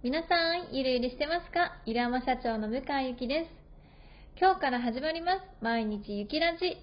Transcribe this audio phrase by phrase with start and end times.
[0.00, 1.72] 皆さん、ゆるゆるしてますか？
[1.84, 3.50] イラマ社長の向井ゆきです。
[4.40, 5.40] 今日から始まります。
[5.60, 6.76] 毎日ゆきラジ。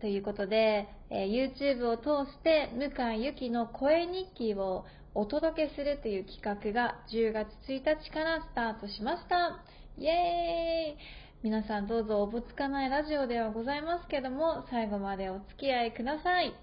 [0.00, 9.62] ということで、えー YouTube を通して向井ゆきの声日記をお届けするという企画が10月1日からスタートしました。
[9.98, 16.54] イエーイ皆さんどうぞおぼつかないラジオではございますけども、最後までお付き合いください。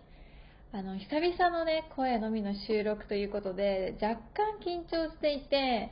[0.72, 5.90] あの、久々のね、声のみの収録ということで、若干緊張していて、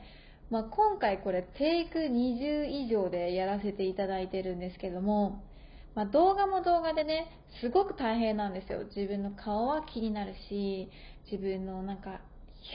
[0.50, 5.42] まあ、今回これテイク20以上でやらせていただいてるんですけども、
[5.96, 7.26] まあ、動画も動画でね、
[7.60, 8.84] すごく大変なんですよ。
[8.84, 10.88] 自分の顔は気になるし、
[11.28, 12.20] 自分のなんか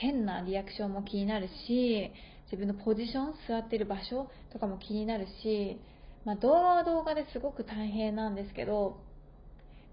[0.02, 2.12] 変なリアクションも気になるし、
[2.52, 5.80] 自分のポジション、座ってる場所とかも気になるし、
[6.26, 8.98] まあ、動画は動画ですごく大変なんですけど、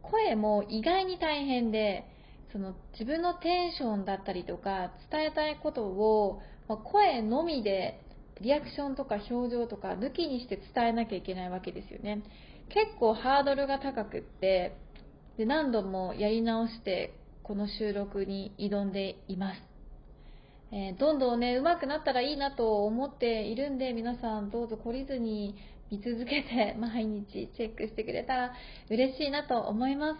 [0.02, 2.06] 声も意外に大変で、
[2.52, 8.02] その自分のテンションだったりとか伝えたいことを、ま声のみで
[8.42, 12.24] リアクションとか表情とか抜きにして伝えなきゃいけないわけですよね。
[12.70, 14.76] 結構ハードルが高くって、
[15.38, 17.14] で何度もやり直して
[17.44, 19.62] この収録に挑んでいます。
[20.74, 25.56] えーどんどんね、上手くなったらいいなと思っているんで、皆さんどうぞ懲りずに
[25.92, 28.54] 見続けて毎日チェックしてくれたら
[28.90, 30.20] 嬉しいなと思います。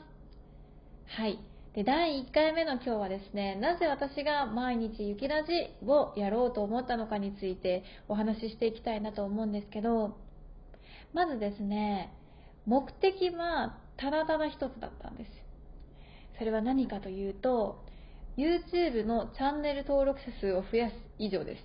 [1.18, 1.40] はい。
[1.74, 5.52] で、第1回目の今日はですね、なぜ私が毎日雪ラジ
[5.88, 10.18] をやろうと思ったのかについてお話ししていきたいなと思うんですけど、
[11.14, 12.14] まずですね、
[12.66, 15.32] 目的はただただ一つだったんです。
[16.38, 17.86] それは何かというと、
[18.36, 21.64] YouTube のチャンネル登録者数を増やす以上です。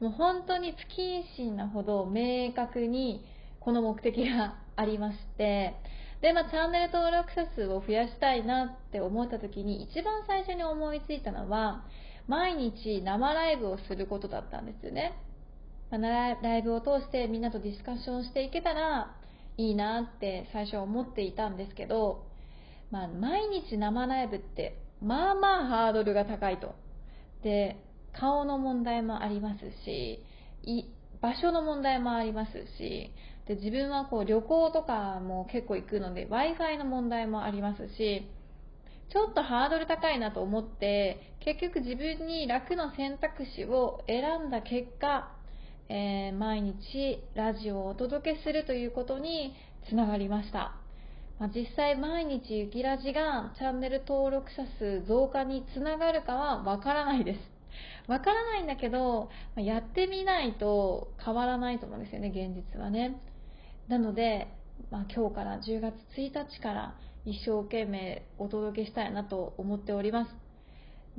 [0.00, 3.24] もう本当に不謹慎なほど明確に
[3.60, 5.74] この目的がありまして、
[6.20, 11.84] で、まあ、チャンネル登録者数を増やしたいなって思った時に一番最初に思いついたのは、
[12.26, 15.14] 毎日生ライブをすることだったんですよね。
[15.90, 19.14] まあライブを通してみんなとディスカッションしていけたら
[19.56, 22.26] いいなって最初は思っていたんですけど、
[22.90, 26.74] まあ、毎日生ライブって、まあまあハードルが高いと。
[27.42, 27.76] で、
[28.18, 30.22] 顔の問題もありますし、
[30.62, 30.84] い
[31.20, 33.12] 場所の問題もありますし、
[33.46, 38.26] で自分はこう旅行とかも結構行くので Wi-Fi の問題もありますし、
[39.12, 45.30] ちょっとハードル高いなと思って、結局自分に楽な選択肢を選んだ結果、
[45.88, 49.54] えー毎日ラジオをお届けするということに
[49.88, 50.74] つながりました。
[51.38, 57.55] まあ、実際毎日ゆきラジがチャンネル登録者数増加につながるかはわからないです。
[58.08, 63.20] わからないんだけど、まやってみないと変わらないと思うんですよね、現実はね。
[63.88, 64.48] なので、
[64.90, 66.94] まあ、今日から10月1日から
[67.24, 70.30] 一生懸命お届けしたいなと思っております。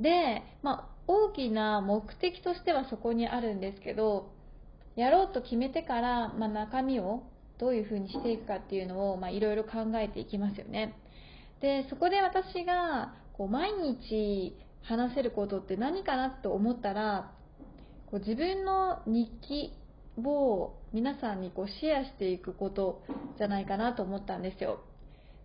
[0.00, 4.32] で、まあ、大きな目的としてはそこにあるんですけど、
[4.96, 7.22] やろうと決めてから、まあ、中身を
[7.58, 10.94] どういうふうにしていくかっていうのを、いろいろ考えていきますよね。
[11.60, 17.32] で、そこで私が、こう、毎日話せることって何かなと思ったら、
[18.10, 19.72] こう自分の日記
[20.24, 23.02] を皆さんにこうシェアしていくこと
[23.36, 24.80] じゃないかなと思ったんですよ。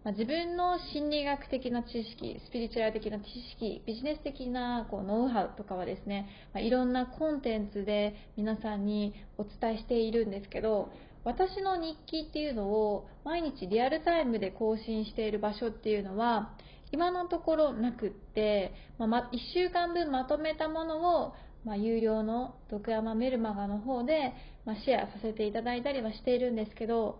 [0.03, 10.89] ま、自分の心理学的な知識、スピリチュアル的な知識、ビジネス的なこうノウハウとかはですね、ま、いろんなコンテンツで皆さんにお伝えしているんですけど、
[11.23, 16.53] 私の日記っていうのを毎日リアルタイムで更新している場所っていうのは、
[16.93, 21.33] 今のところなくって、まあ、1週間分まとめたものを、
[21.65, 24.33] まあ、有料の徳山メルマガの方で、
[24.63, 27.19] まあ、シェアさせていただいたりはしているんですけど、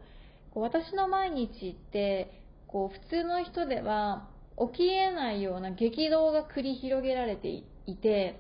[0.54, 4.30] こう私の毎日って、こう普通の人では
[4.72, 7.64] 起きえないような激動が繰り広げられてい
[8.00, 8.40] て、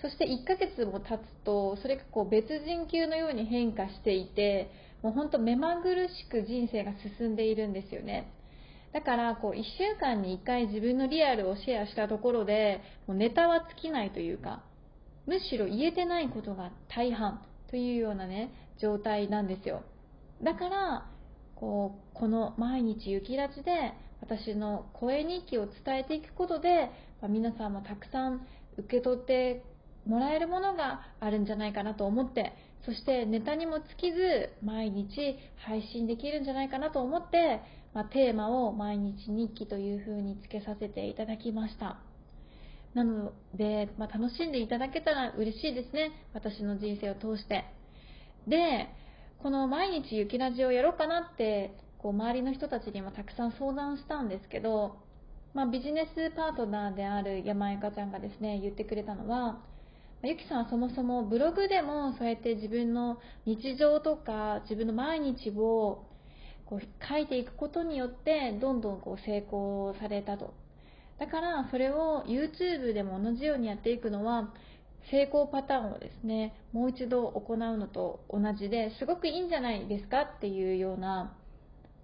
[0.00, 4.70] そして1ヶ月も経つと、それがこう別人級のように変化していて、
[5.02, 8.32] もう本当目まぐるしく人生が進んでいるんですよね。
[8.92, 14.64] だから、こう、1週間に1回自分のリアルをシェアしたところで、もうネタは尽きないというか、
[15.26, 17.40] むしろ言えてないことが大半
[17.70, 19.82] というようなね、状態なんですよ。
[20.42, 21.06] だから、
[21.54, 23.92] こう、この毎日雪ラジで
[24.22, 26.90] 私の声日記を伝えていくことで、
[27.20, 28.46] ま皆さんもたくさん
[28.76, 29.62] 受け取って
[30.06, 32.54] もらえるものがあるんじゃないかなと思って、
[32.84, 37.60] そしてネタにも尽きず毎日配信できるんじゃないかなと思って、
[37.92, 41.98] まあ、テーマを毎日日記という風につけさせていただきました。
[42.94, 46.10] なので、まあ、楽しんでいただけたら嬉しいですね。
[46.32, 47.64] 私の人生を通して。
[48.48, 48.88] で、
[49.42, 54.96] この毎日雪ラジをやろうかなって、こう周りの人たちにもたくさん相談したんですけど、
[55.52, 59.62] まあ、ビジネスパートナーである山井香ちゃんがですね、言ってくれたのは、
[60.22, 66.04] ゆきさんはそもそもブログでもそうやって自分の日常とか自分の毎日を
[66.66, 70.52] こう書いていくことによってどんどんこう成功されたと。
[71.18, 74.52] だからそれを YouTube でも同じようにやっていくのは
[75.10, 81.34] 成功パターンをですねもう一度行うのと同じですごくいいんじゃないですかっていうような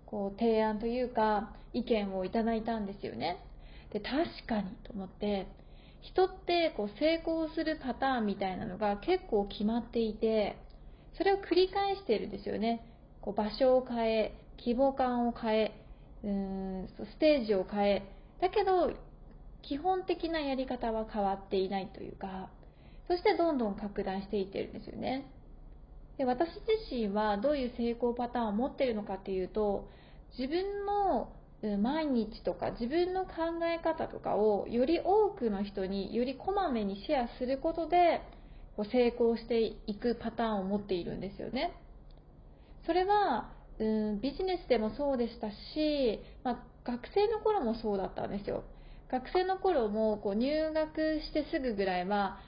[0.07, 3.45] こう提案というか意見をいただいたんですよね。
[3.93, 5.47] で確かにと思って
[6.07, 10.57] 人ってこう成功するパターンみたいなのが結構決まっていて
[11.19, 12.87] それを繰り返しているんですよね。
[13.21, 15.81] こう場所を変え規模感を変え
[16.23, 18.03] うーんステージを変え。
[18.41, 18.93] だけど
[19.63, 22.51] 基本的なやり方は変わっていないというか
[23.09, 25.27] そしてどんどん拡大していってるんですよね。
[26.19, 29.89] で私自身はどういう成功パターンを持ってるのかっていうと
[30.39, 31.33] 自分の
[31.79, 33.33] 毎日とか自分の考
[33.65, 38.23] え方とかをより多くの人によりこまめにシェアすることで
[38.93, 41.73] 成功していくパターンを持っているんですよね。
[42.87, 48.65] それは、うん、ビジネスでもそうでしたし、まあ、学生の頃もそうだったんですよ。
[49.11, 52.39] 学生の頃もこう入学してすぐぐらいは、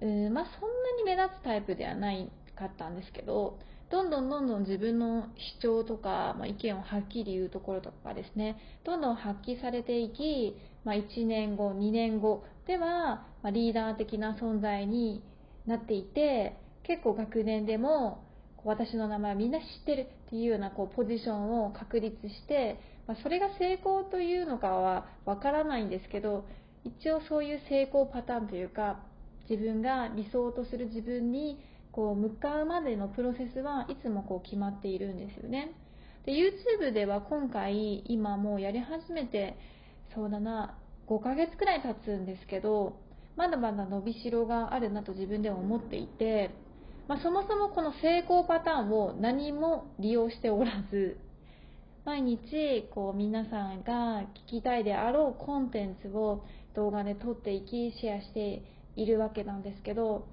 [0.00, 3.58] うんまあ、そんなに目立つタイプではないかったんですけど、
[3.90, 5.26] どんどんどんどん自分の
[5.60, 15.24] 主張とか、まあ、意見をはっきり言うところとかですね、どんどん発揮されていき、まあ、1年後、2年後では、まあ、リーダー的な存在に
[15.66, 18.24] なっていて、結構学年でも、
[18.64, 22.78] 私の名前みんな知ってるっていうようなこうポジションを確立して、
[23.08, 26.44] まあ、それが成功というのかはわからないんですけど、
[26.84, 29.00] 一応そういう成功パターンというか、
[29.48, 31.58] 自分が理想とする自分に
[31.92, 35.72] こう向かうまでのプロセスはいつもこう決まっているんですよね。
[36.24, 39.56] で YouTube では今回今もうやり始めて
[40.14, 40.76] そうだな
[41.08, 42.96] 5ヶ月くらい経つんですけど
[43.36, 46.50] まだまだ伸びしろがあるなと自分でも思っていて、
[47.08, 51.18] まあ、そもそもこの成功パターンを何も利用しておらず
[52.04, 56.44] 毎日こう皆さんが聞きたいであろうコンテンツを
[56.74, 58.62] 動画で撮っていきシェアして
[58.96, 60.26] いるわけなんですけど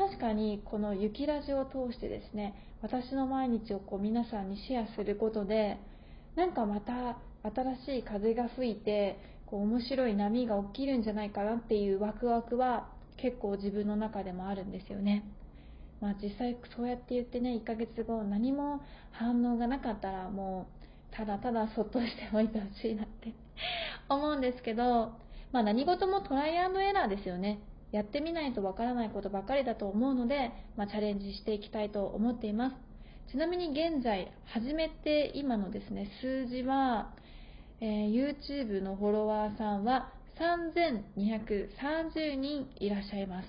[0.00, 5.76] 確かにこの雪ラジオを通してですね私の毎日をこう皆さんにシェアすることで
[6.36, 12.88] なんかまた新しい風が吹いてこう面白い波が起きるんじゃないかなっていうワクワクは
[13.18, 15.22] 結構自分の中でもあるんですよね。
[16.00, 18.80] まあ、実際そうやって言ってね1ヶ月後何も
[19.12, 20.66] 反応がなかったらも
[21.12, 23.34] うただただそっとしておいてほしいなって
[24.08, 25.12] 思うんですけど、
[25.52, 27.60] まあ、何事もトライアンドエラーですよね
[27.92, 32.76] やってみないとわからないことばかりだと思うので、まあ、チャレンジしていきたいと思っています。
[33.30, 37.14] ちなみに現在始めて今のですね数字は、
[37.80, 43.48] えー、YouTube のフォロワーさんは3230人いらっしゃいます、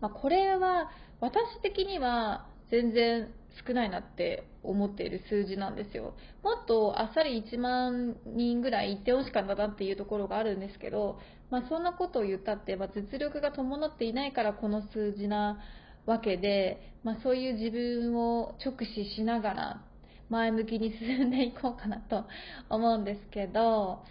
[0.00, 3.28] まあ、これは私的には全然
[3.64, 6.14] 少ないなって思っている数字なんですよ。
[6.42, 11.18] もっとあっさり1万人ぐらい行ってほしかったなっていうところがあるんですけど、
[11.50, 15.58] まあ、そんなことを言ったって、まあ、実力が伴っていないからこの数字な
[16.06, 19.82] わけで、まあ、そういう自分を直視しながら
[20.28, 22.24] 前向きに進んでいこうかなと
[22.70, 24.02] 思うんですけど、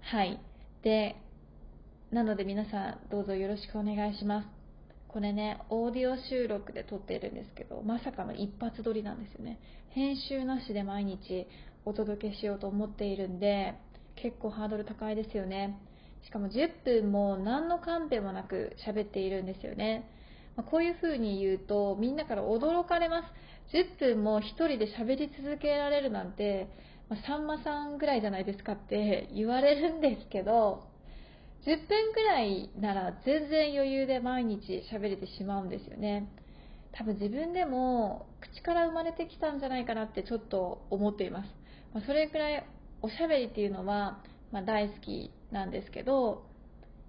[0.00, 0.40] はい。
[0.82, 1.16] で、
[2.10, 4.61] なので皆さんどうぞよろしくお願いします。
[5.12, 9.60] これね、オーディオ収録で撮っているんですけど、まさかの一発撮りなんですよね。
[9.90, 11.46] 編集なしで毎日
[11.84, 13.74] お届けしようと思っているんで、
[14.16, 15.78] 結構ハードル高いですよね。
[16.24, 20.08] しかも10分も何のカンペもなく喋っているんですよね。
[20.56, 23.22] まあ、こういう風に言うと、みんなから驚かれま
[23.70, 23.76] す。
[23.76, 26.68] 10分も1人で喋り続けられるなんて、
[27.10, 30.84] まあ、さんまさんぐらいじゃないですかって言われるんですけど、
[31.64, 36.28] 10分くらいなら全然余裕で毎日喋れてしまうんですよね。
[36.92, 41.48] 多分自分でも口から生まれてきたんじゃないかなってちょっと思っています。
[41.94, 42.66] ま、それくらい
[43.00, 46.44] おしゃべりっていうのは、まあ、大好きなんですけど、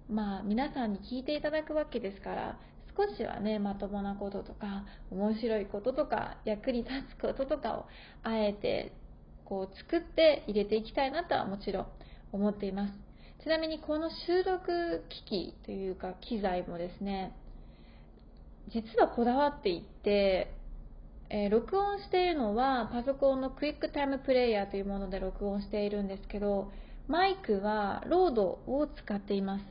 [0.08, 2.58] まあ皆さんに聞いていただくわけですから、
[2.96, 7.86] 少しはね、まともなこととか、面白いこととか、役に立つこととかを
[8.22, 8.92] あえて
[9.44, 11.86] こう作って入れていきたいなとはもちろん
[12.32, 13.13] 思っています。
[13.44, 17.36] ちなみにこの収録機器というか機材もですね、
[18.72, 20.50] 実はこだわっていて、
[21.28, 26.72] えー、録音しているのはパソコンのクイックタイムプレイヤーというもので録音しているんですけど、
[27.06, 29.64] マイクはロードを使っています。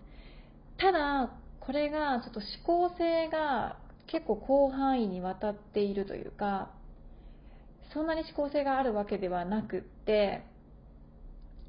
[0.77, 4.35] ただ、これがちょっと指向性が結構
[4.69, 6.69] 広範囲にわたっているというか、
[7.91, 10.43] そんなに指向性があるわけではなくって、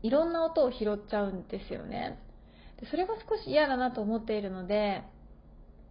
[0.04, 2.18] いろんな音を拾っちゃうんですよね。
[2.78, 5.02] でそれが少し嫌だなと思っているので、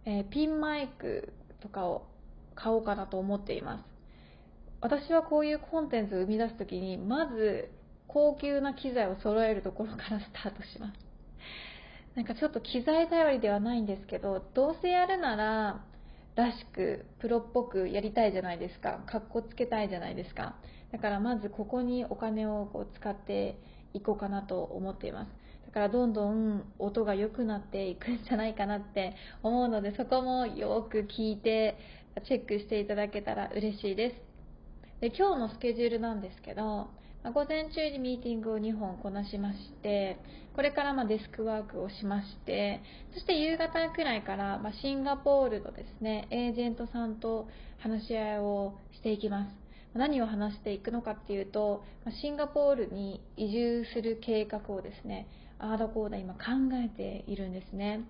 [0.04, 2.06] えー、ピンマイクとかを
[2.54, 3.84] 買おうかなと思っています。
[4.80, 7.70] 私はこういうコンテンツを生み出すときに、まず
[8.06, 10.98] 高級な機材を揃えるところからスタートします。
[12.14, 15.84] なんかちょっと機材頼りではないんですけど、どうせやるなら、
[16.36, 19.02] らしく、プロっぽくやりたいじゃないですか。
[19.06, 20.54] かっこつけたいじゃないですか。
[20.92, 23.58] だからまずここにお金をこう使って
[23.94, 25.28] いこうかなと思っています。
[25.66, 31.78] だからどんどん音が良くなっていくんじゃないかなって思うので、そこもよく聞いて
[32.26, 34.16] チェックしていただけたら嬉しいです。
[35.00, 36.88] で今日のスケジュールなんですけど、
[37.24, 40.18] 午前中にミーティングを2本こなしまして、
[40.54, 42.80] これからまデスクワークをしまして、
[43.14, 47.48] そして夕方くらいからまシンガポールのですね、エージェントさんと
[47.78, 49.63] 話し合いをしていきます。
[49.94, 51.84] 何を話していくのかっていうと、
[52.20, 56.40] シンガポールに移住する計画をですね、アードコーダ今考
[56.84, 58.00] えているんですね。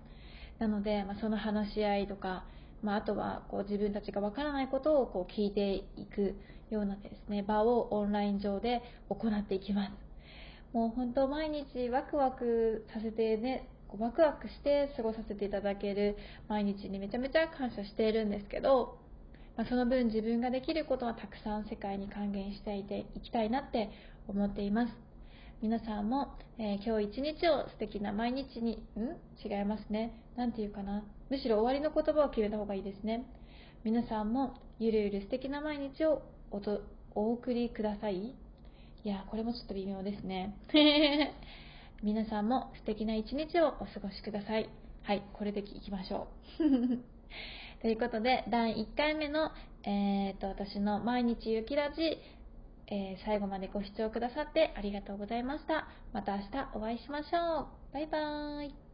[0.59, 2.45] なので、まあ、その話し合いとか、
[2.81, 6.35] まあ、あとはこう自分たちがわからないことをこう聞いていく
[6.69, 9.91] ようなですね、場をオンライン上で行っていきます。
[10.73, 16.17] もう本当毎日ワクワクさせてね、ワクワクして過ごさせていただける
[16.49, 18.97] 毎日にめちゃめちゃ感謝しているんですけど、
[19.57, 23.89] まあ、その分自分ができることはたくさん世界に還元していていきたいなって
[24.27, 24.93] 思っています。
[25.61, 29.03] 皆さんも、えー、今日一日を素敵な毎日にう、ん？
[29.43, 30.21] 違いますね。
[30.35, 31.03] なんていうかな？
[31.29, 33.25] むしろ終わりの言葉を決めた方がいいですね。
[33.85, 36.81] 皆さんもゆるゆる素敵な毎日をおと
[37.15, 38.15] お送りください。
[38.17, 40.57] いや、これもちょっと微妙ですね。
[42.03, 44.69] 皆さんも素敵な一日をお過ごしください。
[45.03, 46.27] はい、これでいきましょ
[46.59, 46.99] う。
[47.85, 49.51] ということで、第1回目の、
[49.83, 52.17] えーと、私の毎日雪ラジ、
[52.87, 55.87] えー、最後までご視聴くださってありがとうございました。
[56.11, 57.93] また明日お会いしましょう。
[57.93, 58.84] バイバーイ。